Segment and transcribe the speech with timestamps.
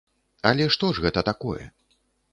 [0.51, 1.65] Але што ж гэта такое?